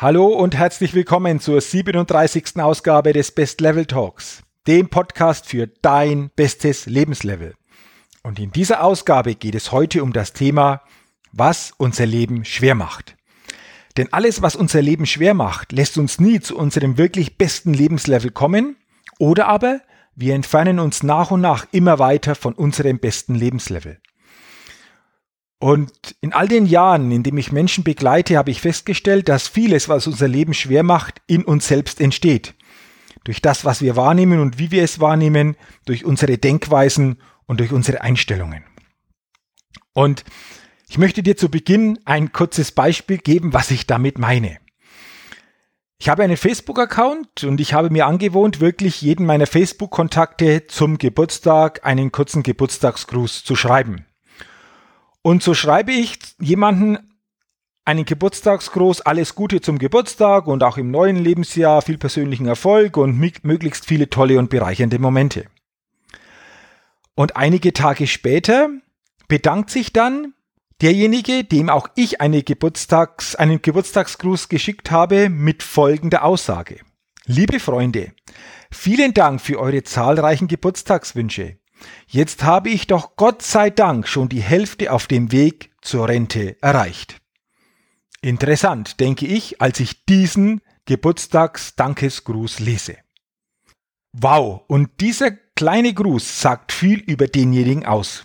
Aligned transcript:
Hallo 0.00 0.28
und 0.28 0.54
herzlich 0.54 0.94
willkommen 0.94 1.40
zur 1.40 1.60
37. 1.60 2.60
Ausgabe 2.60 3.12
des 3.12 3.32
Best 3.32 3.60
Level 3.60 3.84
Talks, 3.84 4.44
dem 4.68 4.90
Podcast 4.90 5.46
für 5.46 5.66
dein 5.66 6.30
bestes 6.36 6.86
Lebenslevel. 6.86 7.56
Und 8.22 8.38
in 8.38 8.52
dieser 8.52 8.84
Ausgabe 8.84 9.34
geht 9.34 9.56
es 9.56 9.72
heute 9.72 10.04
um 10.04 10.12
das 10.12 10.32
Thema, 10.32 10.82
was 11.32 11.72
unser 11.78 12.06
Leben 12.06 12.44
schwer 12.44 12.76
macht. 12.76 13.16
Denn 13.96 14.12
alles, 14.12 14.40
was 14.40 14.54
unser 14.54 14.82
Leben 14.82 15.04
schwer 15.04 15.34
macht, 15.34 15.72
lässt 15.72 15.98
uns 15.98 16.20
nie 16.20 16.38
zu 16.38 16.56
unserem 16.56 16.96
wirklich 16.96 17.36
besten 17.36 17.74
Lebenslevel 17.74 18.30
kommen 18.30 18.76
oder 19.18 19.48
aber 19.48 19.80
wir 20.14 20.36
entfernen 20.36 20.78
uns 20.78 21.02
nach 21.02 21.32
und 21.32 21.40
nach 21.40 21.66
immer 21.72 21.98
weiter 21.98 22.36
von 22.36 22.54
unserem 22.54 23.00
besten 23.00 23.34
Lebenslevel. 23.34 23.98
Und 25.60 26.14
in 26.20 26.32
all 26.32 26.46
den 26.46 26.66
Jahren, 26.66 27.10
in 27.10 27.24
denen 27.24 27.38
ich 27.38 27.50
Menschen 27.50 27.82
begleite, 27.82 28.36
habe 28.36 28.50
ich 28.50 28.60
festgestellt, 28.60 29.28
dass 29.28 29.48
vieles, 29.48 29.88
was 29.88 30.06
unser 30.06 30.28
Leben 30.28 30.54
schwer 30.54 30.84
macht, 30.84 31.20
in 31.26 31.44
uns 31.44 31.66
selbst 31.66 32.00
entsteht. 32.00 32.54
Durch 33.24 33.42
das, 33.42 33.64
was 33.64 33.82
wir 33.82 33.96
wahrnehmen 33.96 34.40
und 34.40 34.58
wie 34.58 34.70
wir 34.70 34.84
es 34.84 35.00
wahrnehmen, 35.00 35.56
durch 35.84 36.04
unsere 36.04 36.38
Denkweisen 36.38 37.20
und 37.46 37.58
durch 37.58 37.72
unsere 37.72 38.02
Einstellungen. 38.02 38.62
Und 39.92 40.24
ich 40.88 40.96
möchte 40.96 41.24
dir 41.24 41.36
zu 41.36 41.50
Beginn 41.50 41.98
ein 42.04 42.32
kurzes 42.32 42.70
Beispiel 42.70 43.18
geben, 43.18 43.52
was 43.52 43.72
ich 43.72 43.86
damit 43.86 44.16
meine. 44.18 44.58
Ich 45.98 46.08
habe 46.08 46.22
einen 46.22 46.36
Facebook-Account 46.36 47.42
und 47.42 47.60
ich 47.60 47.74
habe 47.74 47.90
mir 47.90 48.06
angewohnt, 48.06 48.60
wirklich 48.60 49.02
jeden 49.02 49.26
meiner 49.26 49.48
Facebook-Kontakte 49.48 50.68
zum 50.68 50.96
Geburtstag 50.96 51.84
einen 51.84 52.12
kurzen 52.12 52.44
Geburtstagsgruß 52.44 53.42
zu 53.42 53.56
schreiben. 53.56 54.07
Und 55.22 55.42
so 55.42 55.54
schreibe 55.54 55.92
ich 55.92 56.18
jemanden 56.40 56.98
einen 57.84 58.04
Geburtstagsgruß, 58.04 59.00
alles 59.00 59.34
Gute 59.34 59.60
zum 59.60 59.78
Geburtstag 59.78 60.46
und 60.46 60.62
auch 60.62 60.76
im 60.76 60.90
neuen 60.90 61.16
Lebensjahr 61.16 61.80
viel 61.80 61.96
persönlichen 61.96 62.46
Erfolg 62.46 62.96
und 62.98 63.18
möglichst 63.18 63.86
viele 63.86 64.10
tolle 64.10 64.38
und 64.38 64.50
bereichernde 64.50 64.98
Momente. 64.98 65.46
Und 67.14 67.36
einige 67.36 67.72
Tage 67.72 68.06
später 68.06 68.68
bedankt 69.26 69.70
sich 69.70 69.92
dann 69.92 70.34
derjenige, 70.82 71.44
dem 71.44 71.70
auch 71.70 71.88
ich 71.96 72.20
eine 72.20 72.42
Geburtstags, 72.42 73.34
einen 73.34 73.62
Geburtstagsgruß 73.62 74.48
geschickt 74.48 74.90
habe, 74.90 75.28
mit 75.28 75.62
folgender 75.62 76.24
Aussage. 76.24 76.80
Liebe 77.24 77.58
Freunde, 77.58 78.12
vielen 78.70 79.14
Dank 79.14 79.40
für 79.40 79.58
eure 79.58 79.82
zahlreichen 79.82 80.46
Geburtstagswünsche. 80.46 81.58
Jetzt 82.06 82.42
habe 82.42 82.70
ich 82.70 82.86
doch 82.86 83.16
Gott 83.16 83.42
sei 83.42 83.70
Dank 83.70 84.08
schon 84.08 84.28
die 84.28 84.42
Hälfte 84.42 84.92
auf 84.92 85.06
dem 85.06 85.32
Weg 85.32 85.70
zur 85.82 86.08
Rente 86.08 86.56
erreicht. 86.62 87.20
Interessant, 88.20 89.00
denke 89.00 89.26
ich, 89.26 89.60
als 89.60 89.78
ich 89.80 90.04
diesen 90.04 90.60
Geburtstagsdankesgruß 90.86 92.60
lese. 92.60 92.96
Wow, 94.12 94.62
und 94.66 95.00
dieser 95.00 95.30
kleine 95.30 95.92
Gruß 95.92 96.40
sagt 96.40 96.72
viel 96.72 96.98
über 97.00 97.26
denjenigen 97.26 97.84
aus. 97.84 98.24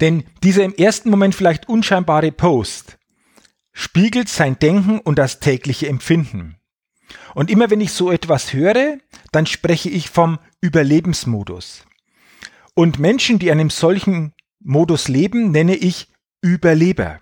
Denn 0.00 0.24
dieser 0.42 0.64
im 0.64 0.74
ersten 0.74 1.10
Moment 1.10 1.34
vielleicht 1.34 1.68
unscheinbare 1.68 2.32
Post 2.32 2.98
spiegelt 3.72 4.28
sein 4.28 4.58
Denken 4.58 4.98
und 4.98 5.18
das 5.18 5.40
tägliche 5.40 5.88
Empfinden. 5.88 6.56
Und 7.34 7.50
immer 7.50 7.70
wenn 7.70 7.80
ich 7.80 7.92
so 7.92 8.10
etwas 8.10 8.52
höre, 8.52 8.98
dann 9.32 9.46
spreche 9.46 9.90
ich 9.90 10.10
vom 10.10 10.38
Überlebensmodus. 10.60 11.84
Und 12.80 12.98
Menschen, 12.98 13.38
die 13.38 13.50
einem 13.50 13.68
solchen 13.68 14.32
Modus 14.58 15.08
leben, 15.08 15.50
nenne 15.50 15.76
ich 15.76 16.08
Überleber. 16.40 17.20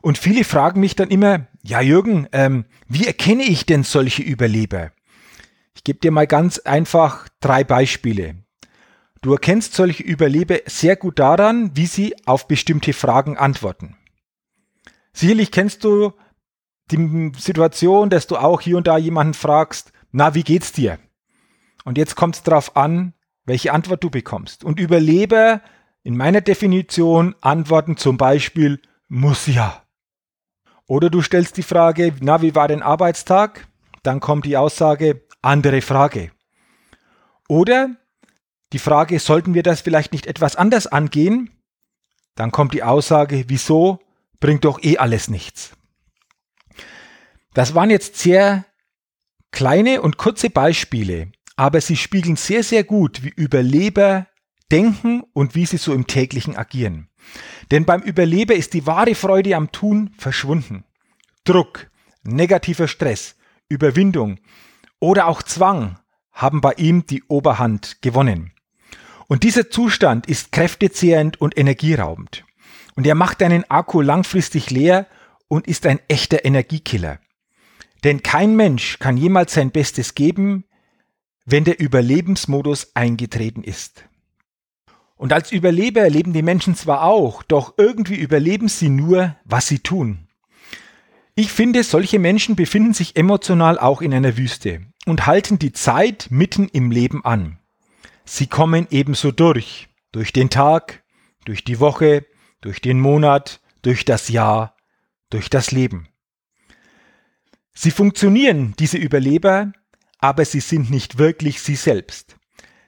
Und 0.00 0.16
viele 0.16 0.42
fragen 0.42 0.80
mich 0.80 0.96
dann 0.96 1.10
immer, 1.10 1.48
ja 1.62 1.82
Jürgen, 1.82 2.28
ähm, 2.32 2.64
wie 2.88 3.06
erkenne 3.06 3.42
ich 3.42 3.66
denn 3.66 3.82
solche 3.82 4.22
Überleber? 4.22 4.92
Ich 5.74 5.84
gebe 5.84 5.98
dir 5.98 6.10
mal 6.10 6.26
ganz 6.26 6.60
einfach 6.60 7.28
drei 7.40 7.62
Beispiele. 7.62 8.36
Du 9.20 9.32
erkennst 9.32 9.74
solche 9.74 10.02
Überleber 10.02 10.60
sehr 10.64 10.96
gut 10.96 11.18
daran, 11.18 11.76
wie 11.76 11.84
sie 11.84 12.16
auf 12.24 12.48
bestimmte 12.48 12.94
Fragen 12.94 13.36
antworten. 13.36 13.98
Sicherlich 15.12 15.50
kennst 15.50 15.84
du 15.84 16.14
die 16.90 17.32
Situation, 17.36 18.08
dass 18.08 18.26
du 18.26 18.38
auch 18.38 18.62
hier 18.62 18.78
und 18.78 18.86
da 18.86 18.96
jemanden 18.96 19.34
fragst, 19.34 19.92
na, 20.10 20.34
wie 20.34 20.42
geht's 20.42 20.72
dir? 20.72 20.98
Und 21.84 21.98
jetzt 21.98 22.16
kommt 22.16 22.36
es 22.36 22.42
darauf 22.42 22.76
an, 22.78 23.12
welche 23.50 23.72
Antwort 23.72 24.04
du 24.04 24.10
bekommst. 24.10 24.62
Und 24.62 24.78
Überleber 24.78 25.60
in 26.04 26.16
meiner 26.16 26.40
Definition 26.40 27.34
antworten 27.40 27.96
zum 27.96 28.16
Beispiel 28.16 28.80
muss 29.08 29.48
ja. 29.48 29.82
Oder 30.86 31.10
du 31.10 31.20
stellst 31.20 31.56
die 31.56 31.64
Frage, 31.64 32.14
na, 32.20 32.42
wie 32.42 32.54
war 32.54 32.68
dein 32.68 32.80
Arbeitstag? 32.80 33.66
Dann 34.04 34.20
kommt 34.20 34.46
die 34.46 34.56
Aussage, 34.56 35.22
andere 35.42 35.82
Frage. 35.82 36.30
Oder 37.48 37.96
die 38.72 38.78
Frage, 38.78 39.18
sollten 39.18 39.52
wir 39.54 39.64
das 39.64 39.80
vielleicht 39.80 40.12
nicht 40.12 40.26
etwas 40.26 40.54
anders 40.54 40.86
angehen? 40.86 41.50
Dann 42.36 42.52
kommt 42.52 42.72
die 42.72 42.84
Aussage, 42.84 43.46
wieso? 43.48 43.98
Bringt 44.38 44.64
doch 44.64 44.80
eh 44.80 44.98
alles 44.98 45.26
nichts. 45.26 45.72
Das 47.52 47.74
waren 47.74 47.90
jetzt 47.90 48.16
sehr 48.16 48.64
kleine 49.50 50.02
und 50.02 50.18
kurze 50.18 50.50
Beispiele, 50.50 51.32
aber 51.60 51.82
sie 51.82 51.96
spiegeln 51.96 52.36
sehr, 52.36 52.62
sehr 52.62 52.84
gut, 52.84 53.22
wie 53.22 53.34
Überleber 53.36 54.26
denken 54.72 55.24
und 55.34 55.54
wie 55.54 55.66
sie 55.66 55.76
so 55.76 55.92
im 55.92 56.06
täglichen 56.06 56.56
agieren. 56.56 57.10
Denn 57.70 57.84
beim 57.84 58.00
Überleber 58.00 58.54
ist 58.54 58.72
die 58.72 58.86
wahre 58.86 59.14
Freude 59.14 59.54
am 59.56 59.70
Tun 59.70 60.14
verschwunden. 60.16 60.84
Druck, 61.44 61.90
negativer 62.22 62.88
Stress, 62.88 63.36
Überwindung 63.68 64.38
oder 65.00 65.26
auch 65.26 65.42
Zwang 65.42 65.98
haben 66.32 66.62
bei 66.62 66.72
ihm 66.78 67.04
die 67.04 67.24
Oberhand 67.24 68.00
gewonnen. 68.00 68.52
Und 69.28 69.42
dieser 69.42 69.68
Zustand 69.68 70.28
ist 70.28 70.52
kräftezehrend 70.52 71.42
und 71.42 71.58
energieraubend. 71.58 72.46
Und 72.94 73.06
er 73.06 73.14
macht 73.14 73.42
deinen 73.42 73.70
Akku 73.70 74.00
langfristig 74.00 74.70
leer 74.70 75.06
und 75.48 75.68
ist 75.68 75.84
ein 75.84 76.00
echter 76.08 76.42
Energiekiller. 76.46 77.18
Denn 78.02 78.22
kein 78.22 78.56
Mensch 78.56 78.98
kann 78.98 79.18
jemals 79.18 79.52
sein 79.52 79.72
Bestes 79.72 80.14
geben, 80.14 80.64
wenn 81.44 81.64
der 81.64 81.80
Überlebensmodus 81.80 82.94
eingetreten 82.94 83.64
ist. 83.64 84.04
Und 85.16 85.32
als 85.32 85.52
Überleber 85.52 86.00
erleben 86.00 86.32
die 86.32 86.42
Menschen 86.42 86.74
zwar 86.74 87.02
auch, 87.02 87.42
doch 87.42 87.74
irgendwie 87.76 88.16
überleben 88.16 88.68
sie 88.68 88.88
nur, 88.88 89.36
was 89.44 89.68
sie 89.68 89.80
tun. 89.80 90.28
Ich 91.34 91.52
finde, 91.52 91.84
solche 91.84 92.18
Menschen 92.18 92.56
befinden 92.56 92.94
sich 92.94 93.16
emotional 93.16 93.78
auch 93.78 94.02
in 94.02 94.12
einer 94.12 94.36
Wüste 94.36 94.86
und 95.06 95.26
halten 95.26 95.58
die 95.58 95.72
Zeit 95.72 96.28
mitten 96.30 96.68
im 96.68 96.90
Leben 96.90 97.24
an. 97.24 97.58
Sie 98.24 98.46
kommen 98.46 98.86
ebenso 98.90 99.30
durch, 99.30 99.88
durch 100.12 100.32
den 100.32 100.50
Tag, 100.50 101.02
durch 101.44 101.64
die 101.64 101.80
Woche, 101.80 102.24
durch 102.60 102.80
den 102.80 103.00
Monat, 103.00 103.60
durch 103.82 104.04
das 104.04 104.28
Jahr, 104.28 104.76
durch 105.30 105.50
das 105.50 105.70
Leben. 105.70 106.08
Sie 107.72 107.90
funktionieren, 107.90 108.74
diese 108.78 108.98
Überleber, 108.98 109.72
aber 110.20 110.44
sie 110.44 110.60
sind 110.60 110.90
nicht 110.90 111.18
wirklich 111.18 111.60
sie 111.60 111.76
selbst. 111.76 112.36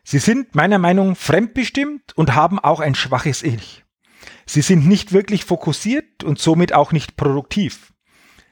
Sie 0.05 0.19
sind 0.19 0.55
meiner 0.55 0.79
Meinung 0.79 1.11
nach 1.11 1.17
fremdbestimmt 1.17 2.17
und 2.17 2.35
haben 2.35 2.59
auch 2.59 2.81
ein 2.81 2.95
schwaches 2.95 3.43
Ich. 3.43 3.85
Sie 4.47 4.63
sind 4.63 4.87
nicht 4.87 5.13
wirklich 5.13 5.45
fokussiert 5.45 6.25
und 6.25 6.39
somit 6.39 6.73
auch 6.73 6.93
nicht 6.93 7.17
produktiv. 7.17 7.93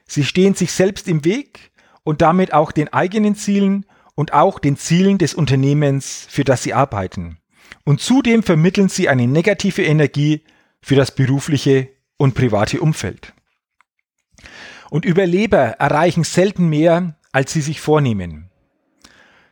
Sie 0.06 0.24
stehen 0.24 0.54
sich 0.54 0.72
selbst 0.72 1.08
im 1.08 1.24
Weg 1.24 1.72
und 2.04 2.22
damit 2.22 2.52
auch 2.52 2.72
den 2.72 2.92
eigenen 2.92 3.34
Zielen 3.34 3.86
und 4.14 4.32
auch 4.32 4.58
den 4.58 4.76
Zielen 4.76 5.18
des 5.18 5.34
Unternehmens, 5.34 6.26
für 6.28 6.44
das 6.44 6.62
sie 6.62 6.74
arbeiten. 6.74 7.38
Und 7.84 8.00
zudem 8.00 8.42
vermitteln 8.42 8.88
sie 8.88 9.08
eine 9.08 9.26
negative 9.26 9.82
Energie 9.82 10.44
für 10.82 10.94
das 10.94 11.14
berufliche 11.14 11.88
und 12.16 12.34
private 12.34 12.80
Umfeld. 12.80 13.34
Und 14.90 15.04
Überleber 15.04 15.58
erreichen 15.78 16.24
selten 16.24 16.68
mehr, 16.68 17.16
als 17.32 17.52
sie 17.52 17.60
sich 17.60 17.80
vornehmen. 17.80 18.49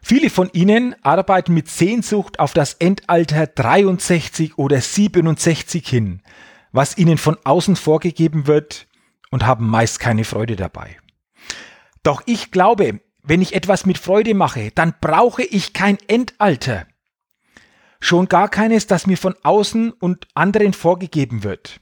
Viele 0.01 0.31
von 0.31 0.51
ihnen 0.53 0.95
arbeiten 1.03 1.55
mit 1.55 1.69
Sehnsucht 1.69 2.39
auf 2.39 2.55
das 2.55 2.75
Endalter 2.75 3.47
63 3.47 4.57
oder 4.57 4.81
67 4.81 5.87
hin, 5.87 6.23
was 6.73 6.97
ihnen 6.97 7.19
von 7.19 7.37
außen 7.45 7.77
vorgegeben 7.77 8.47
wird 8.47 8.87
und 9.31 9.45
haben 9.45 9.69
meist 9.69 10.01
keine 10.01 10.25
Freude 10.25 10.57
dabei. 10.57 10.97
Doch 12.03 12.23
ich 12.27 12.51
glaube, 12.51 13.01
wenn 13.23 13.43
ich 13.43 13.55
etwas 13.55 13.85
mit 13.85 13.99
Freude 13.99 14.35
mache, 14.35 14.71
dann 14.75 14.95
brauche 15.01 15.43
ich 15.43 15.73
kein 15.73 15.99
Endalter. 16.07 16.87
Schon 18.01 18.29
gar 18.29 18.49
keines, 18.49 18.87
das 18.87 19.07
mir 19.07 19.19
von 19.19 19.35
außen 19.43 19.91
und 19.93 20.29
anderen 20.35 20.73
vorgegeben 20.73 21.43
wird. 21.43 21.81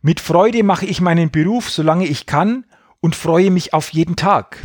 Mit 0.00 0.20
Freude 0.20 0.62
mache 0.62 0.86
ich 0.86 1.00
meinen 1.00 1.30
Beruf, 1.30 1.68
solange 1.68 2.06
ich 2.06 2.26
kann, 2.26 2.64
und 3.00 3.16
freue 3.16 3.50
mich 3.50 3.74
auf 3.74 3.90
jeden 3.90 4.16
Tag. 4.16 4.62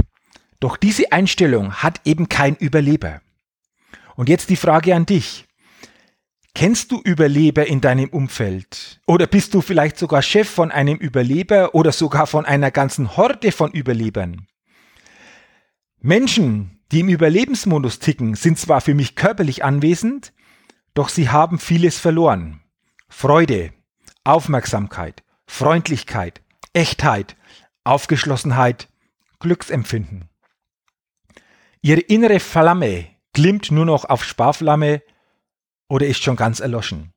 Doch 0.60 0.78
diese 0.78 1.12
Einstellung 1.12 1.74
hat 1.74 2.02
eben 2.06 2.30
kein 2.30 2.56
Überleber. 2.56 3.22
Und 4.16 4.30
jetzt 4.30 4.50
die 4.50 4.56
Frage 4.56 4.96
an 4.96 5.06
dich. 5.06 5.46
Kennst 6.56 6.92
du 6.92 7.00
Überleber 7.04 7.68
in 7.68 7.82
deinem 7.82 8.10
Umfeld? 8.10 9.00
Oder 9.06 9.28
bist 9.28 9.54
du 9.54 9.62
vielleicht 9.62 10.00
sogar 10.00 10.24
Chef 10.24 10.50
von 10.50 10.72
einem 10.72 10.98
Überleber 10.98 11.76
oder 11.76 11.92
sogar 11.92 12.26
von 12.26 12.46
einer 12.46 12.72
ganzen 12.72 13.16
Horde 13.16 13.52
von 13.52 13.72
Überlebern? 13.72 14.48
Menschen, 16.00 16.80
die 16.92 17.02
im 17.02 17.10
Überlebensmodus 17.10 18.00
ticken, 18.00 18.34
sind 18.34 18.58
zwar 18.58 18.82
für 18.82 18.96
mich 18.96 19.16
körperlich 19.16 19.64
anwesend, 19.64 20.34
doch 20.96 21.10
sie 21.10 21.30
haben 21.30 21.60
vieles 21.60 22.00
verloren. 22.00 22.62
Freude, 23.08 23.72
Aufmerksamkeit, 24.24 25.24
Freundlichkeit, 25.46 26.42
Echtheit, 26.74 27.36
Aufgeschlossenheit, 27.84 28.90
Glücksempfinden. 29.40 30.28
Ihre 31.82 32.02
innere 32.02 32.40
Flamme 32.40 33.06
glimmt 33.34 33.72
nur 33.72 33.86
noch 33.86 34.06
auf 34.06 34.24
Sparflamme 34.24 35.02
oder 35.88 36.08
ist 36.08 36.24
schon 36.24 36.36
ganz 36.36 36.60
erloschen. 36.60 37.14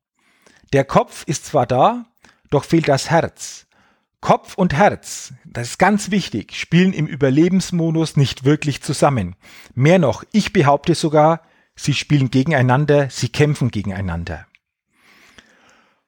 Der 0.73 0.85
Kopf 0.85 1.23
ist 1.25 1.45
zwar 1.45 1.65
da, 1.65 2.05
doch 2.49 2.63
fehlt 2.63 2.87
das 2.87 3.09
Herz. 3.09 3.67
Kopf 4.21 4.53
und 4.55 4.73
Herz, 4.73 5.33
das 5.45 5.69
ist 5.69 5.79
ganz 5.79 6.11
wichtig, 6.11 6.55
spielen 6.55 6.93
im 6.93 7.07
Überlebensmodus 7.07 8.17
nicht 8.17 8.45
wirklich 8.45 8.83
zusammen. 8.83 9.35
Mehr 9.73 9.97
noch, 9.97 10.23
ich 10.31 10.53
behaupte 10.53 10.93
sogar, 10.93 11.41
sie 11.75 11.95
spielen 11.95 12.29
gegeneinander, 12.29 13.09
sie 13.09 13.29
kämpfen 13.29 13.71
gegeneinander. 13.71 14.45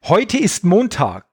Heute 0.04 0.38
ist 0.38 0.64
Montag. 0.64 1.26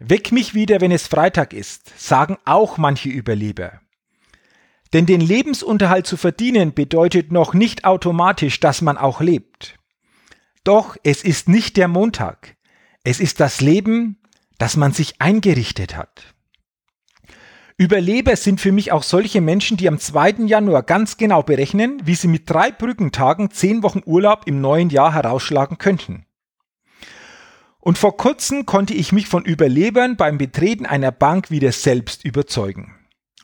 Weck 0.00 0.30
mich 0.30 0.54
wieder, 0.54 0.80
wenn 0.80 0.92
es 0.92 1.06
Freitag 1.06 1.54
ist, 1.54 1.98
sagen 1.98 2.36
auch 2.44 2.76
manche 2.76 3.08
Überleber. 3.08 3.80
Denn 4.92 5.06
den 5.06 5.20
Lebensunterhalt 5.20 6.06
zu 6.06 6.16
verdienen 6.16 6.72
bedeutet 6.72 7.30
noch 7.32 7.54
nicht 7.54 7.84
automatisch, 7.84 8.60
dass 8.60 8.80
man 8.80 8.96
auch 8.96 9.20
lebt. 9.20 9.78
Doch 10.64 10.96
es 11.02 11.22
ist 11.22 11.48
nicht 11.48 11.76
der 11.76 11.88
Montag. 11.88 12.56
Es 13.04 13.20
ist 13.20 13.40
das 13.40 13.60
Leben, 13.60 14.18
das 14.58 14.76
man 14.76 14.92
sich 14.92 15.20
eingerichtet 15.20 15.96
hat. 15.96 16.34
Überleber 17.80 18.34
sind 18.34 18.60
für 18.60 18.72
mich 18.72 18.90
auch 18.90 19.04
solche 19.04 19.40
Menschen, 19.40 19.76
die 19.76 19.86
am 19.86 20.00
2. 20.00 20.46
Januar 20.46 20.82
ganz 20.82 21.16
genau 21.16 21.44
berechnen, 21.44 22.02
wie 22.04 22.16
sie 22.16 22.26
mit 22.26 22.50
drei 22.50 22.72
Brückentagen 22.72 23.52
zehn 23.52 23.84
Wochen 23.84 24.02
Urlaub 24.04 24.42
im 24.46 24.60
neuen 24.60 24.90
Jahr 24.90 25.14
herausschlagen 25.14 25.78
könnten. 25.78 26.26
Und 27.78 27.96
vor 27.96 28.16
kurzem 28.16 28.66
konnte 28.66 28.94
ich 28.94 29.12
mich 29.12 29.28
von 29.28 29.44
Überlebern 29.44 30.16
beim 30.16 30.38
Betreten 30.38 30.86
einer 30.86 31.12
Bank 31.12 31.52
wieder 31.52 31.70
selbst 31.70 32.24
überzeugen. 32.24 32.97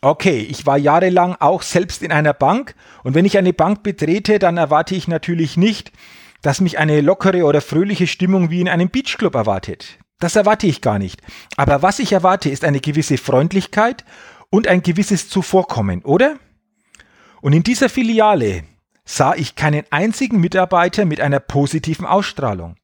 Okay, 0.05 0.37
ich 0.37 0.67
war 0.67 0.77
jahrelang 0.77 1.35
auch 1.39 1.63
selbst 1.63 2.03
in 2.03 2.11
einer 2.11 2.33
Bank 2.33 2.75
und 3.03 3.15
wenn 3.15 3.25
ich 3.25 3.39
eine 3.39 3.53
Bank 3.53 3.81
betrete, 3.81 4.37
dann 4.37 4.55
erwarte 4.55 4.93
ich 4.93 5.07
natürlich 5.07 5.57
nicht, 5.57 5.91
dass 6.43 6.61
mich 6.61 6.77
eine 6.77 7.01
lockere 7.01 7.43
oder 7.43 7.59
fröhliche 7.59 8.05
Stimmung 8.05 8.51
wie 8.51 8.61
in 8.61 8.69
einem 8.69 8.91
Beachclub 8.91 9.33
erwartet. 9.33 9.97
Das 10.19 10.35
erwarte 10.35 10.67
ich 10.67 10.81
gar 10.81 10.99
nicht. 10.99 11.23
Aber 11.57 11.81
was 11.81 11.97
ich 11.97 12.11
erwarte, 12.11 12.51
ist 12.51 12.63
eine 12.63 12.81
gewisse 12.81 13.17
Freundlichkeit 13.17 14.05
und 14.51 14.67
ein 14.67 14.83
gewisses 14.83 15.27
Zuvorkommen, 15.27 16.03
oder? 16.03 16.35
Und 17.41 17.53
in 17.53 17.63
dieser 17.63 17.89
Filiale 17.89 18.61
sah 19.05 19.33
ich 19.33 19.55
keinen 19.55 19.85
einzigen 19.89 20.39
Mitarbeiter 20.39 21.05
mit 21.05 21.19
einer 21.19 21.39
positiven 21.39 22.05
Ausstrahlung. 22.05 22.75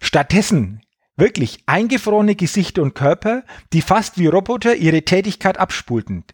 Stattdessen 0.00 0.80
wirklich 1.18 1.62
eingefrorene 1.66 2.36
Gesichter 2.36 2.80
und 2.80 2.94
Körper, 2.94 3.42
die 3.74 3.82
fast 3.82 4.16
wie 4.16 4.28
Roboter 4.28 4.76
ihre 4.76 5.02
Tätigkeit 5.02 5.58
abspulten. 5.58 6.24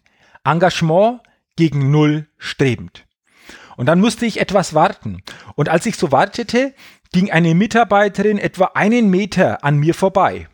Engagement 0.47 1.21
gegen 1.55 1.91
Null 1.91 2.27
strebend. 2.37 3.05
Und 3.75 3.85
dann 3.85 3.99
musste 3.99 4.25
ich 4.25 4.39
etwas 4.39 4.73
warten. 4.73 5.21
Und 5.55 5.69
als 5.69 5.85
ich 5.85 5.97
so 5.97 6.11
wartete, 6.11 6.73
ging 7.11 7.31
eine 7.31 7.53
Mitarbeiterin 7.53 8.37
etwa 8.37 8.71
einen 8.73 9.09
Meter 9.09 9.63
an 9.63 9.77
mir 9.77 9.93
vorbei. 9.93 10.47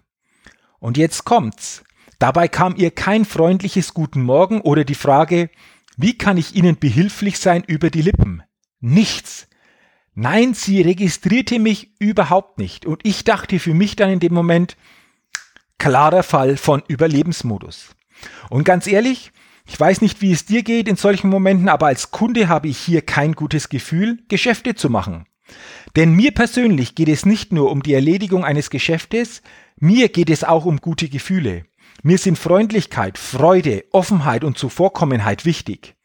Und 0.79 0.97
jetzt 0.97 1.23
kommt's. 1.23 1.83
Dabei 2.19 2.47
kam 2.47 2.75
ihr 2.75 2.91
kein 2.91 3.25
freundliches 3.25 3.93
Guten 3.93 4.23
Morgen 4.23 4.61
oder 4.61 4.83
die 4.83 4.95
Frage, 4.95 5.49
wie 5.97 6.17
kann 6.17 6.37
ich 6.37 6.55
Ihnen 6.55 6.77
behilflich 6.77 7.39
sein 7.39 7.63
über 7.65 7.89
die 7.89 8.01
Lippen? 8.01 8.43
Nichts. 8.79 9.47
Nein, 10.15 10.53
sie 10.53 10.81
registrierte 10.81 11.59
mich 11.59 11.91
überhaupt 11.99 12.59
nicht. 12.59 12.85
Und 12.85 13.01
ich 13.03 13.23
dachte 13.23 13.59
für 13.59 13.73
mich 13.73 13.95
dann 13.95 14.09
in 14.09 14.19
dem 14.19 14.33
Moment, 14.33 14.77
klarer 15.77 16.23
Fall 16.23 16.57
von 16.57 16.83
Überlebensmodus. 16.87 17.95
Und 18.49 18.63
ganz 18.63 18.87
ehrlich, 18.87 19.31
ich 19.65 19.79
weiß 19.79 20.01
nicht, 20.01 20.21
wie 20.21 20.31
es 20.31 20.45
dir 20.45 20.63
geht 20.63 20.87
in 20.87 20.95
solchen 20.95 21.29
Momenten, 21.29 21.69
aber 21.69 21.87
als 21.87 22.11
Kunde 22.11 22.47
habe 22.47 22.67
ich 22.67 22.77
hier 22.77 23.01
kein 23.01 23.33
gutes 23.33 23.69
Gefühl, 23.69 24.19
Geschäfte 24.27 24.75
zu 24.75 24.89
machen. 24.89 25.25
Denn 25.95 26.13
mir 26.13 26.31
persönlich 26.31 26.95
geht 26.95 27.09
es 27.09 27.25
nicht 27.25 27.53
nur 27.53 27.71
um 27.71 27.83
die 27.83 27.93
Erledigung 27.93 28.43
eines 28.43 28.69
Geschäftes, 28.69 29.41
mir 29.79 30.09
geht 30.09 30.29
es 30.29 30.43
auch 30.43 30.65
um 30.65 30.77
gute 30.77 31.09
Gefühle. 31.09 31.65
Mir 32.01 32.17
sind 32.17 32.37
Freundlichkeit, 32.37 33.17
Freude, 33.17 33.85
Offenheit 33.91 34.43
und 34.43 34.57
Zuvorkommenheit 34.57 35.45
wichtig. 35.45 35.95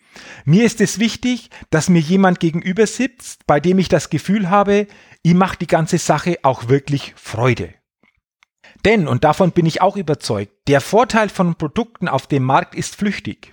Mir 0.45 0.65
ist 0.65 0.81
es 0.81 0.99
wichtig, 0.99 1.51
dass 1.71 1.89
mir 1.89 2.01
jemand 2.01 2.41
gegenüber 2.41 2.87
sitzt, 2.87 3.47
bei 3.47 3.61
dem 3.61 3.79
ich 3.79 3.89
das 3.89 4.11
Gefühl 4.11 4.51
habe, 4.51 4.87
ihm 5.23 5.39
macht 5.39 5.61
die 5.61 5.67
ganze 5.67 5.99
Sache 5.99 6.39
auch 6.43 6.69
wirklich 6.69 7.15
Freude. 7.17 7.75
Denn, 8.85 9.09
und 9.09 9.25
davon 9.25 9.53
bin 9.53 9.67
ich 9.67 9.83
auch 9.83 9.97
überzeugt, 9.97 10.53
der 10.69 10.81
Vorteil 10.81 11.29
von 11.29 11.57
Produkten 11.57 12.09
auf 12.09 12.27
dem 12.27 12.45
Markt 12.45 12.75
ist 12.75 12.97
flüchtig. 12.97 13.53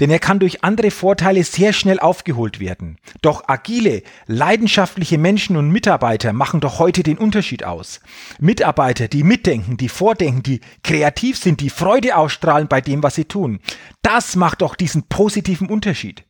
Denn 0.00 0.10
er 0.10 0.18
kann 0.18 0.38
durch 0.38 0.64
andere 0.64 0.90
Vorteile 0.90 1.44
sehr 1.44 1.72
schnell 1.72 2.00
aufgeholt 2.00 2.60
werden. 2.60 2.98
Doch 3.20 3.44
agile, 3.46 4.02
leidenschaftliche 4.26 5.18
Menschen 5.18 5.56
und 5.56 5.70
Mitarbeiter 5.70 6.32
machen 6.32 6.60
doch 6.60 6.78
heute 6.78 7.02
den 7.02 7.18
Unterschied 7.18 7.64
aus. 7.64 8.00
Mitarbeiter, 8.40 9.08
die 9.08 9.22
mitdenken, 9.22 9.76
die 9.76 9.88
vordenken, 9.88 10.42
die 10.42 10.60
kreativ 10.82 11.38
sind, 11.38 11.60
die 11.60 11.70
Freude 11.70 12.16
ausstrahlen 12.16 12.68
bei 12.68 12.80
dem, 12.80 13.02
was 13.02 13.14
sie 13.14 13.26
tun. 13.26 13.60
Das 14.00 14.34
macht 14.34 14.62
doch 14.62 14.76
diesen 14.76 15.08
positiven 15.08 15.68
Unterschied. 15.68 16.24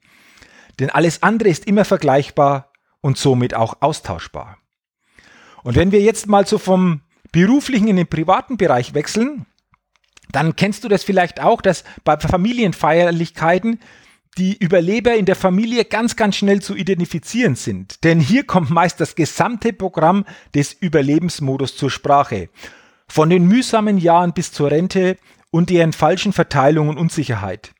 Denn 0.80 0.90
alles 0.90 1.22
andere 1.22 1.48
ist 1.48 1.66
immer 1.66 1.84
vergleichbar 1.84 2.72
und 3.00 3.16
somit 3.16 3.54
auch 3.54 3.76
austauschbar. 3.80 4.58
Und 5.62 5.76
wenn 5.76 5.92
wir 5.92 6.00
jetzt 6.00 6.26
mal 6.26 6.46
so 6.46 6.58
vom 6.58 7.02
beruflichen 7.32 7.88
in 7.88 7.96
den 7.96 8.06
privaten 8.06 8.56
Bereich 8.56 8.94
wechseln, 8.94 9.46
dann 10.30 10.56
kennst 10.56 10.84
du 10.84 10.88
das 10.88 11.04
vielleicht 11.04 11.40
auch, 11.40 11.60
dass 11.60 11.84
bei 12.04 12.18
Familienfeierlichkeiten 12.18 13.80
die 14.38 14.56
Überleber 14.56 15.14
in 15.14 15.26
der 15.26 15.36
Familie 15.36 15.84
ganz, 15.84 16.16
ganz 16.16 16.36
schnell 16.36 16.62
zu 16.62 16.74
identifizieren 16.74 17.54
sind. 17.54 18.02
Denn 18.02 18.18
hier 18.18 18.44
kommt 18.44 18.70
meist 18.70 19.00
das 19.00 19.14
gesamte 19.14 19.72
Programm 19.74 20.24
des 20.54 20.72
Überlebensmodus 20.72 21.76
zur 21.76 21.90
Sprache. 21.90 22.48
Von 23.08 23.28
den 23.28 23.46
mühsamen 23.46 23.98
Jahren 23.98 24.32
bis 24.32 24.52
zur 24.52 24.70
Rente 24.70 25.18
und 25.50 25.68
deren 25.68 25.92
falschen 25.92 26.32
Verteilung 26.32 26.88
und 26.88 26.96
Unsicherheit. 26.96 27.74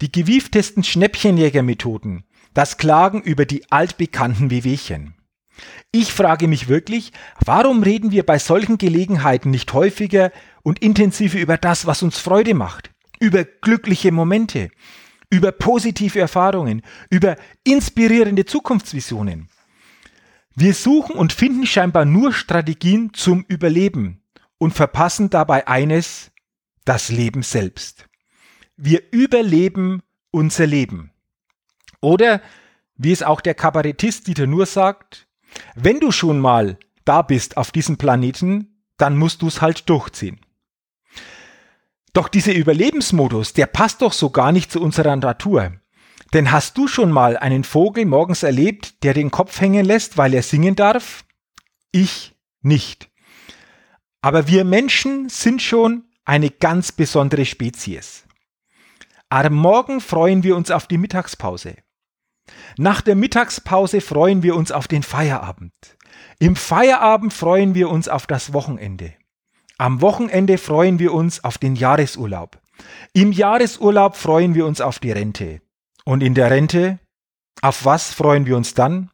Die 0.00 0.10
gewieftesten 0.10 0.82
Schnäppchenjägermethoden. 0.82 2.24
Das 2.52 2.78
Klagen 2.78 3.22
über 3.22 3.46
die 3.46 3.70
altbekannten 3.70 4.50
Wehwehchen. 4.50 5.14
Ich 5.90 6.12
frage 6.12 6.48
mich 6.48 6.68
wirklich, 6.68 7.12
warum 7.44 7.82
reden 7.82 8.10
wir 8.12 8.24
bei 8.24 8.38
solchen 8.38 8.78
Gelegenheiten 8.78 9.50
nicht 9.50 9.72
häufiger 9.72 10.32
und 10.62 10.78
intensiver 10.80 11.38
über 11.38 11.58
das, 11.58 11.86
was 11.86 12.02
uns 12.02 12.18
Freude 12.18 12.54
macht, 12.54 12.90
über 13.20 13.44
glückliche 13.44 14.12
Momente, 14.12 14.70
über 15.30 15.52
positive 15.52 16.20
Erfahrungen, 16.20 16.82
über 17.10 17.36
inspirierende 17.64 18.44
Zukunftsvisionen. 18.44 19.48
Wir 20.54 20.74
suchen 20.74 21.16
und 21.16 21.32
finden 21.32 21.66
scheinbar 21.66 22.04
nur 22.04 22.32
Strategien 22.32 23.14
zum 23.14 23.44
Überleben 23.48 24.22
und 24.58 24.72
verpassen 24.72 25.30
dabei 25.30 25.66
eines, 25.66 26.30
das 26.84 27.08
Leben 27.08 27.42
selbst. 27.42 28.08
Wir 28.76 29.02
überleben 29.12 30.02
unser 30.30 30.66
Leben. 30.66 31.12
Oder, 32.00 32.42
wie 32.96 33.12
es 33.12 33.22
auch 33.22 33.40
der 33.40 33.54
Kabarettist 33.54 34.26
Dieter 34.26 34.46
Nuhr 34.46 34.66
sagt, 34.66 35.28
wenn 35.74 36.00
du 36.00 36.12
schon 36.12 36.38
mal 36.38 36.78
da 37.04 37.22
bist 37.22 37.56
auf 37.56 37.70
diesem 37.70 37.96
Planeten, 37.96 38.84
dann 38.96 39.16
musst 39.16 39.42
du 39.42 39.48
es 39.48 39.60
halt 39.60 39.88
durchziehen. 39.88 40.40
Doch 42.12 42.28
dieser 42.28 42.54
Überlebensmodus, 42.54 43.54
der 43.54 43.66
passt 43.66 44.02
doch 44.02 44.12
so 44.12 44.30
gar 44.30 44.52
nicht 44.52 44.70
zu 44.70 44.80
unserer 44.80 45.16
Natur. 45.16 45.72
Denn 46.34 46.50
hast 46.50 46.78
du 46.78 46.88
schon 46.88 47.10
mal 47.10 47.36
einen 47.36 47.64
Vogel 47.64 48.04
morgens 48.06 48.42
erlebt, 48.42 49.02
der 49.02 49.14
den 49.14 49.30
Kopf 49.30 49.60
hängen 49.60 49.84
lässt, 49.84 50.16
weil 50.16 50.34
er 50.34 50.42
singen 50.42 50.76
darf? 50.76 51.24
Ich 51.90 52.34
nicht. 52.60 53.10
Aber 54.22 54.46
wir 54.46 54.64
Menschen 54.64 55.28
sind 55.28 55.60
schon 55.60 56.04
eine 56.24 56.50
ganz 56.50 56.92
besondere 56.92 57.44
Spezies. 57.44 58.24
Am 59.28 59.54
Morgen 59.54 60.00
freuen 60.00 60.42
wir 60.42 60.56
uns 60.56 60.70
auf 60.70 60.86
die 60.86 60.98
Mittagspause. 60.98 61.76
Nach 62.78 63.00
der 63.00 63.16
Mittagspause 63.16 64.00
freuen 64.00 64.42
wir 64.42 64.56
uns 64.56 64.72
auf 64.72 64.88
den 64.88 65.02
Feierabend. 65.02 65.72
Im 66.38 66.56
Feierabend 66.56 67.32
freuen 67.32 67.74
wir 67.74 67.90
uns 67.90 68.08
auf 68.08 68.26
das 68.26 68.52
Wochenende. 68.52 69.14
Am 69.78 70.00
Wochenende 70.00 70.58
freuen 70.58 70.98
wir 70.98 71.12
uns 71.12 71.44
auf 71.44 71.58
den 71.58 71.74
Jahresurlaub. 71.74 72.60
Im 73.12 73.32
Jahresurlaub 73.32 74.16
freuen 74.16 74.54
wir 74.54 74.66
uns 74.66 74.80
auf 74.80 74.98
die 74.98 75.12
Rente. 75.12 75.60
Und 76.04 76.22
in 76.22 76.34
der 76.34 76.50
Rente, 76.50 76.98
auf 77.60 77.84
was 77.84 78.12
freuen 78.12 78.46
wir 78.46 78.56
uns 78.56 78.74
dann? 78.74 79.10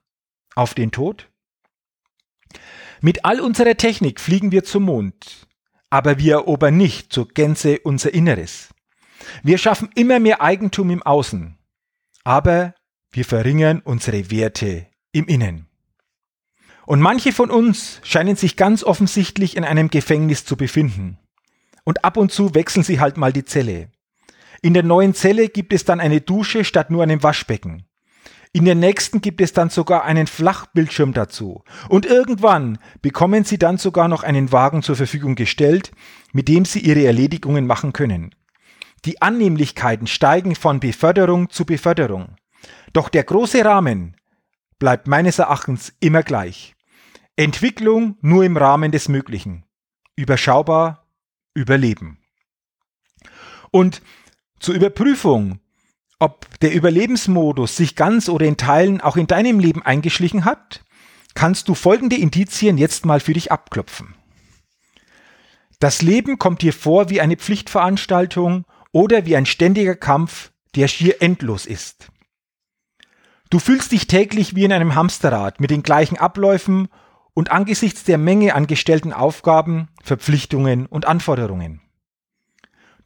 Auf 0.54 0.74
den 0.74 0.90
Tod? 0.90 1.28
Mit 3.00 3.24
all 3.24 3.40
unserer 3.40 3.76
Technik 3.76 4.20
fliegen 4.20 4.50
wir 4.50 4.64
zum 4.64 4.84
Mond, 4.84 5.46
aber 5.90 6.18
wir 6.18 6.34
erobern 6.34 6.76
nicht 6.76 7.12
zur 7.12 7.28
Gänze 7.28 7.78
unser 7.80 8.12
Inneres. 8.12 8.74
Wir 9.42 9.58
schaffen 9.58 9.90
immer 9.94 10.18
mehr 10.18 10.40
Eigentum 10.40 10.90
im 10.90 11.02
Außen, 11.02 11.58
aber 12.24 12.74
wir 13.10 13.24
verringern 13.24 13.80
unsere 13.84 14.30
Werte 14.30 14.86
im 15.12 15.26
Innen. 15.26 15.66
Und 16.86 17.00
manche 17.00 17.32
von 17.32 17.50
uns 17.50 18.00
scheinen 18.02 18.36
sich 18.36 18.56
ganz 18.56 18.82
offensichtlich 18.82 19.56
in 19.56 19.64
einem 19.64 19.90
Gefängnis 19.90 20.44
zu 20.44 20.56
befinden. 20.56 21.18
Und 21.84 22.04
ab 22.04 22.16
und 22.16 22.32
zu 22.32 22.54
wechseln 22.54 22.82
sie 22.82 23.00
halt 23.00 23.16
mal 23.16 23.32
die 23.32 23.44
Zelle. 23.44 23.90
In 24.62 24.74
der 24.74 24.82
neuen 24.82 25.14
Zelle 25.14 25.48
gibt 25.48 25.72
es 25.72 25.84
dann 25.84 26.00
eine 26.00 26.20
Dusche 26.20 26.64
statt 26.64 26.90
nur 26.90 27.02
einem 27.02 27.22
Waschbecken. 27.22 27.84
In 28.52 28.64
der 28.64 28.74
nächsten 28.74 29.20
gibt 29.20 29.40
es 29.40 29.52
dann 29.52 29.68
sogar 29.68 30.04
einen 30.04 30.26
Flachbildschirm 30.26 31.12
dazu. 31.12 31.62
Und 31.88 32.06
irgendwann 32.06 32.78
bekommen 33.02 33.44
Sie 33.44 33.58
dann 33.58 33.76
sogar 33.76 34.08
noch 34.08 34.22
einen 34.22 34.52
Wagen 34.52 34.82
zur 34.82 34.96
Verfügung 34.96 35.34
gestellt, 35.34 35.92
mit 36.32 36.48
dem 36.48 36.64
Sie 36.64 36.80
Ihre 36.80 37.04
Erledigungen 37.04 37.66
machen 37.66 37.92
können. 37.92 38.34
Die 39.04 39.20
Annehmlichkeiten 39.22 40.06
steigen 40.06 40.54
von 40.54 40.80
Beförderung 40.80 41.50
zu 41.50 41.66
Beförderung. 41.66 42.36
Doch 42.92 43.08
der 43.08 43.24
große 43.24 43.64
Rahmen 43.64 44.16
bleibt 44.78 45.08
meines 45.08 45.38
Erachtens 45.38 45.92
immer 46.00 46.22
gleich. 46.22 46.74
Entwicklung 47.36 48.16
nur 48.20 48.44
im 48.44 48.56
Rahmen 48.56 48.92
des 48.92 49.08
Möglichen. 49.08 49.64
Überschaubar, 50.16 51.06
überleben. 51.54 52.18
Und 53.70 54.02
zur 54.58 54.74
Überprüfung 54.74 55.60
ob 56.20 56.58
der 56.60 56.74
Überlebensmodus 56.74 57.76
sich 57.76 57.94
ganz 57.94 58.28
oder 58.28 58.44
in 58.44 58.56
Teilen 58.56 59.00
auch 59.00 59.16
in 59.16 59.28
deinem 59.28 59.60
Leben 59.60 59.82
eingeschlichen 59.82 60.44
hat, 60.44 60.82
kannst 61.34 61.68
du 61.68 61.74
folgende 61.74 62.16
Indizien 62.16 62.76
jetzt 62.76 63.06
mal 63.06 63.20
für 63.20 63.34
dich 63.34 63.52
abklopfen. 63.52 64.14
Das 65.78 66.02
Leben 66.02 66.40
kommt 66.40 66.62
dir 66.62 66.72
vor 66.72 67.08
wie 67.08 67.20
eine 67.20 67.36
Pflichtveranstaltung 67.36 68.64
oder 68.90 69.26
wie 69.26 69.36
ein 69.36 69.46
ständiger 69.46 69.94
Kampf, 69.94 70.50
der 70.74 70.88
schier 70.88 71.22
endlos 71.22 71.66
ist. 71.66 72.08
Du 73.50 73.58
fühlst 73.58 73.92
dich 73.92 74.06
täglich 74.06 74.54
wie 74.54 74.64
in 74.64 74.72
einem 74.72 74.94
Hamsterrad 74.94 75.60
mit 75.60 75.70
den 75.70 75.82
gleichen 75.82 76.18
Abläufen 76.18 76.88
und 77.32 77.50
angesichts 77.50 78.04
der 78.04 78.18
Menge 78.18 78.54
an 78.54 78.66
gestellten 78.66 79.12
Aufgaben, 79.12 79.88
Verpflichtungen 80.02 80.86
und 80.86 81.06
Anforderungen. 81.06 81.80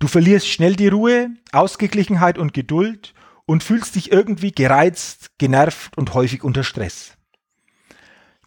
Du 0.01 0.09
verlierst 0.09 0.49
schnell 0.49 0.75
die 0.75 0.89
Ruhe, 0.89 1.31
Ausgeglichenheit 1.53 2.39
und 2.39 2.55
Geduld 2.55 3.15
und 3.47 3.63
fühlst 3.63 3.95
dich 3.95 4.11
irgendwie 4.11 4.51
gereizt, 4.51 5.31
genervt 5.39 5.97
und 5.97 6.13
häufig 6.15 6.43
unter 6.43 6.65
Stress. 6.65 7.17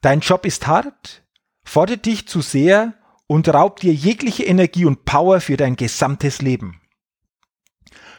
Dein 0.02 0.20
Job 0.20 0.46
ist 0.46 0.68
hart, 0.68 1.24
fordert 1.64 2.06
dich 2.06 2.28
zu 2.28 2.42
sehr 2.42 2.94
und 3.28 3.48
raubt 3.48 3.84
dir 3.84 3.94
jegliche 3.94 4.44
Energie 4.44 4.86
und 4.86 5.06
Power 5.06 5.40
für 5.40 5.56
dein 5.56 5.78
gesamtes 5.78 6.42
Leben. 6.42 6.82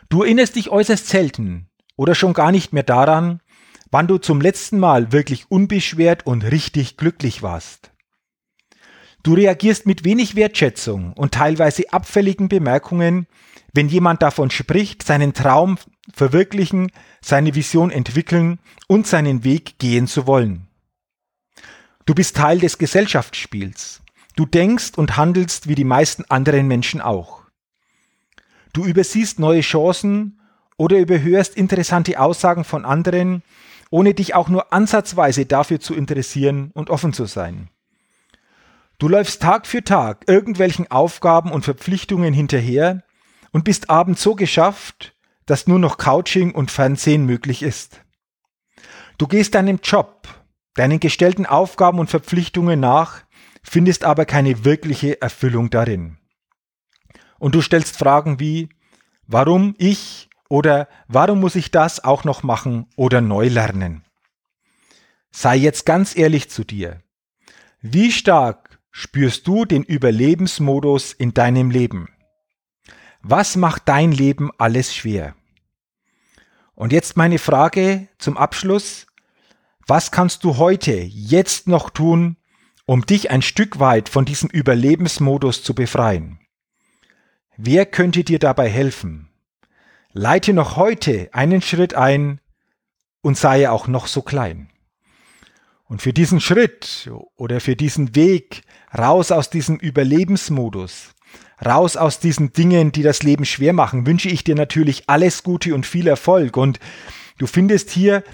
Du 0.08 0.22
erinnerst 0.22 0.56
dich 0.56 0.70
äußerst 0.70 1.06
selten 1.06 1.68
oder 1.96 2.14
schon 2.14 2.32
gar 2.32 2.52
nicht 2.52 2.72
mehr 2.72 2.82
daran, 2.82 3.40
wann 3.90 4.06
du 4.06 4.18
zum 4.18 4.40
letzten 4.40 4.78
Mal 4.78 5.12
wirklich 5.12 5.50
unbeschwert 5.50 6.26
und 6.26 6.42
richtig 6.42 6.96
glücklich 6.96 7.42
warst. 7.42 7.90
Du 9.22 9.34
reagierst 9.34 9.86
mit 9.86 10.04
wenig 10.04 10.36
Wertschätzung 10.36 11.12
und 11.14 11.34
teilweise 11.34 11.92
abfälligen 11.92 12.48
Bemerkungen, 12.48 13.26
wenn 13.72 13.88
jemand 13.88 14.22
davon 14.22 14.50
spricht, 14.50 15.02
seinen 15.02 15.34
Traum 15.34 15.78
verwirklichen, 16.14 16.92
seine 17.20 17.54
Vision 17.54 17.90
entwickeln 17.90 18.60
und 18.86 19.06
seinen 19.06 19.42
Weg 19.42 19.78
gehen 19.78 20.06
zu 20.06 20.26
wollen. 20.26 20.68
Du 22.04 22.14
bist 22.14 22.36
Teil 22.36 22.60
des 22.60 22.78
Gesellschaftsspiels. 22.78 24.00
Du 24.36 24.46
denkst 24.46 24.92
und 24.96 25.16
handelst 25.16 25.66
wie 25.66 25.74
die 25.74 25.84
meisten 25.84 26.24
anderen 26.28 26.68
Menschen 26.68 27.00
auch. 27.00 27.42
Du 28.72 28.84
übersiehst 28.84 29.40
neue 29.40 29.62
Chancen 29.62 30.40
oder 30.76 30.98
überhörst 30.98 31.56
interessante 31.56 32.20
Aussagen 32.20 32.62
von 32.62 32.84
anderen, 32.84 33.42
ohne 33.90 34.14
dich 34.14 34.34
auch 34.34 34.48
nur 34.48 34.72
ansatzweise 34.72 35.46
dafür 35.46 35.80
zu 35.80 35.94
interessieren 35.94 36.70
und 36.74 36.90
offen 36.90 37.12
zu 37.12 37.26
sein. 37.26 37.68
Du 38.98 39.08
läufst 39.08 39.42
Tag 39.42 39.66
für 39.66 39.84
Tag 39.84 40.24
irgendwelchen 40.26 40.90
Aufgaben 40.90 41.52
und 41.52 41.64
Verpflichtungen 41.64 42.32
hinterher 42.32 43.02
und 43.52 43.64
bist 43.64 43.90
abends 43.90 44.22
so 44.22 44.34
geschafft, 44.34 45.14
dass 45.44 45.66
nur 45.66 45.78
noch 45.78 45.98
Couching 45.98 46.52
und 46.52 46.70
Fernsehen 46.70 47.26
möglich 47.26 47.62
ist. 47.62 48.00
Du 49.18 49.26
gehst 49.26 49.54
deinem 49.54 49.80
Job, 49.82 50.28
deinen 50.74 51.00
gestellten 51.00 51.46
Aufgaben 51.46 51.98
und 51.98 52.10
Verpflichtungen 52.10 52.80
nach, 52.80 53.22
findest 53.62 54.04
aber 54.04 54.24
keine 54.24 54.64
wirkliche 54.64 55.20
Erfüllung 55.20 55.70
darin. 55.70 56.18
Und 57.38 57.54
du 57.54 57.60
stellst 57.60 57.96
Fragen 57.96 58.40
wie, 58.40 58.68
warum 59.26 59.74
ich 59.78 60.28
oder 60.48 60.88
warum 61.08 61.40
muss 61.40 61.56
ich 61.56 61.70
das 61.70 62.02
auch 62.04 62.24
noch 62.24 62.42
machen 62.42 62.86
oder 62.96 63.20
neu 63.20 63.48
lernen? 63.48 64.04
Sei 65.30 65.56
jetzt 65.56 65.84
ganz 65.84 66.16
ehrlich 66.16 66.50
zu 66.50 66.64
dir. 66.64 67.02
Wie 67.80 68.10
stark 68.10 68.78
spürst 68.90 69.46
du 69.46 69.64
den 69.64 69.82
Überlebensmodus 69.82 71.12
in 71.12 71.34
deinem 71.34 71.70
Leben? 71.70 72.08
Was 73.20 73.56
macht 73.56 73.88
dein 73.88 74.12
Leben 74.12 74.50
alles 74.56 74.94
schwer? 74.94 75.34
Und 76.74 76.92
jetzt 76.92 77.16
meine 77.16 77.38
Frage 77.38 78.08
zum 78.18 78.36
Abschluss. 78.36 79.06
Was 79.86 80.10
kannst 80.10 80.44
du 80.44 80.56
heute, 80.56 80.92
jetzt 80.92 81.68
noch 81.68 81.90
tun, 81.90 82.36
um 82.86 83.04
dich 83.04 83.30
ein 83.30 83.42
Stück 83.42 83.78
weit 83.80 84.08
von 84.08 84.24
diesem 84.24 84.48
Überlebensmodus 84.48 85.62
zu 85.62 85.74
befreien? 85.74 86.38
Wer 87.56 87.86
könnte 87.86 88.24
dir 88.24 88.38
dabei 88.38 88.68
helfen? 88.68 89.25
Leite 90.18 90.54
noch 90.54 90.76
heute 90.76 91.28
einen 91.32 91.60
Schritt 91.60 91.92
ein 91.92 92.40
und 93.20 93.36
sei 93.36 93.68
auch 93.68 93.86
noch 93.86 94.06
so 94.06 94.22
klein. 94.22 94.70
Und 95.84 96.00
für 96.00 96.14
diesen 96.14 96.40
Schritt 96.40 97.10
oder 97.36 97.60
für 97.60 97.76
diesen 97.76 98.16
Weg 98.16 98.62
raus 98.96 99.30
aus 99.30 99.50
diesem 99.50 99.76
Überlebensmodus, 99.76 101.10
raus 101.62 101.98
aus 101.98 102.18
diesen 102.18 102.54
Dingen, 102.54 102.92
die 102.92 103.02
das 103.02 103.22
Leben 103.24 103.44
schwer 103.44 103.74
machen, 103.74 104.06
wünsche 104.06 104.30
ich 104.30 104.42
dir 104.42 104.54
natürlich 104.54 105.04
alles 105.06 105.42
Gute 105.42 105.74
und 105.74 105.84
viel 105.84 106.06
Erfolg. 106.06 106.56
Und 106.56 106.80
du 107.36 107.46
findest 107.46 107.90
hier 107.90 108.24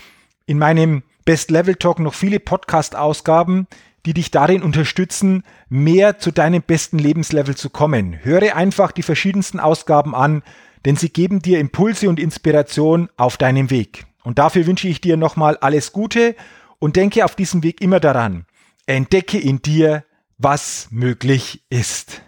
in 0.46 0.58
meinem 0.58 1.02
Best 1.24 1.50
Level 1.50 1.74
Talk 1.74 1.98
noch 1.98 2.14
viele 2.14 2.38
Podcast-Ausgaben, 2.38 3.66
die 4.06 4.14
dich 4.14 4.30
darin 4.30 4.62
unterstützen, 4.62 5.42
mehr 5.68 6.20
zu 6.20 6.30
deinem 6.30 6.62
besten 6.62 7.00
Lebenslevel 7.00 7.56
zu 7.56 7.70
kommen. 7.70 8.24
Höre 8.24 8.54
einfach 8.54 8.92
die 8.92 9.02
verschiedensten 9.02 9.58
Ausgaben 9.58 10.14
an, 10.14 10.44
denn 10.84 10.96
sie 10.96 11.10
geben 11.10 11.40
dir 11.40 11.60
Impulse 11.60 12.08
und 12.08 12.18
Inspiration 12.20 13.08
auf 13.16 13.36
deinem 13.36 13.70
Weg. 13.70 14.06
Und 14.24 14.38
dafür 14.38 14.66
wünsche 14.66 14.88
ich 14.88 15.00
dir 15.00 15.16
nochmal 15.16 15.56
alles 15.58 15.92
Gute 15.92 16.36
und 16.78 16.96
denke 16.96 17.24
auf 17.24 17.36
diesem 17.36 17.62
Weg 17.62 17.80
immer 17.80 18.00
daran, 18.00 18.46
entdecke 18.86 19.38
in 19.38 19.62
dir, 19.62 20.04
was 20.38 20.88
möglich 20.90 21.62
ist. 21.70 22.22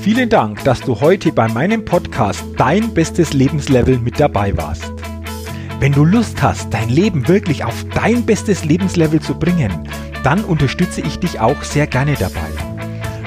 Vielen 0.00 0.28
Dank, 0.28 0.64
dass 0.64 0.80
du 0.80 1.00
heute 1.00 1.32
bei 1.32 1.48
meinem 1.48 1.84
Podcast 1.84 2.44
Dein 2.56 2.92
bestes 2.94 3.32
Lebenslevel 3.32 3.98
mit 3.98 4.18
dabei 4.18 4.56
warst. 4.56 4.92
Wenn 5.78 5.92
du 5.92 6.04
Lust 6.04 6.42
hast, 6.42 6.72
dein 6.72 6.88
Leben 6.88 7.26
wirklich 7.28 7.64
auf 7.64 7.84
dein 7.94 8.24
bestes 8.24 8.64
Lebenslevel 8.64 9.20
zu 9.20 9.34
bringen, 9.34 9.88
dann 10.22 10.44
unterstütze 10.44 11.00
ich 11.00 11.18
dich 11.18 11.40
auch 11.40 11.62
sehr 11.62 11.86
gerne 11.86 12.14
dabei. 12.14 12.61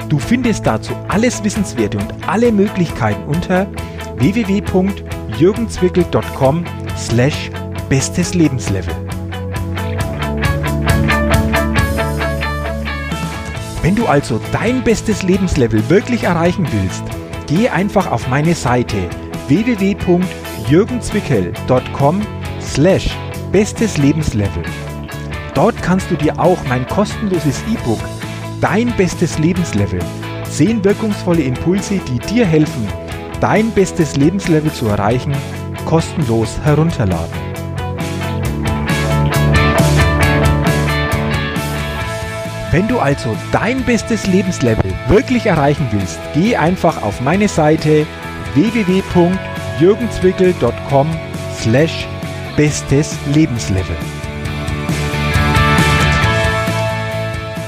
Du 0.08 0.20
findest 0.20 0.66
dazu 0.66 0.94
alles 1.08 1.42
Wissenswerte 1.42 1.98
und 1.98 2.14
alle 2.28 2.52
Möglichkeiten 2.52 3.24
unter 3.24 3.66
www.jürgenzwickel.com 4.18 6.64
slash 6.96 7.50
bestes 7.88 8.34
Lebenslevel. 8.34 8.94
Wenn 13.82 13.96
du 13.96 14.06
also 14.06 14.40
dein 14.52 14.84
bestes 14.84 15.22
Lebenslevel 15.22 15.88
wirklich 15.88 16.24
erreichen 16.24 16.66
willst, 16.72 17.04
gehe 17.46 17.72
einfach 17.72 18.10
auf 18.10 18.28
meine 18.28 18.54
Seite 18.54 19.08
www.jürgenzwickel.com 19.48 22.20
slash 22.60 23.16
bestes 23.52 23.96
Lebenslevel. 23.98 24.64
Dort 25.54 25.80
kannst 25.82 26.10
du 26.10 26.16
dir 26.16 26.38
auch 26.38 26.58
mein 26.68 26.86
kostenloses 26.88 27.62
E-Book 27.72 28.00
dein 28.60 28.94
bestes 28.96 29.38
Lebenslevel. 29.38 30.00
Zehn 30.50 30.84
wirkungsvolle 30.84 31.42
Impulse, 31.42 31.98
die 31.98 32.18
dir 32.18 32.44
helfen, 32.46 32.88
dein 33.40 33.70
bestes 33.70 34.16
Lebenslevel 34.16 34.72
zu 34.72 34.86
erreichen, 34.86 35.32
kostenlos 35.84 36.58
herunterladen. 36.64 37.46
Wenn 42.72 42.88
du 42.88 42.98
also 42.98 43.36
dein 43.52 43.84
bestes 43.84 44.26
Lebenslevel 44.26 44.92
wirklich 45.08 45.46
erreichen 45.46 45.86
willst, 45.92 46.18
geh 46.34 46.56
einfach 46.56 47.00
auf 47.02 47.20
meine 47.20 47.46
Seite 47.48 48.04
www.jürgenzwickel.com 48.54 51.06
slash 51.58 52.08
bestes 52.56 53.16
Lebenslevel. 53.32 53.96